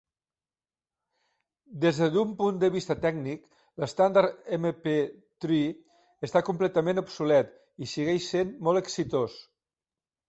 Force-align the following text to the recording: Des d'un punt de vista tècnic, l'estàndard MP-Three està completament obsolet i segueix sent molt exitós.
Des 1.83 1.99
d'un 2.15 2.31
punt 2.39 2.57
de 2.63 2.69
vista 2.77 2.95
tècnic, 3.03 3.45
l'estàndard 3.83 4.49
MP-Three 4.59 5.61
està 6.29 6.45
completament 6.49 7.03
obsolet 7.05 7.53
i 7.85 7.91
segueix 7.95 8.31
sent 8.33 8.57
molt 8.71 8.83
exitós. 8.87 9.39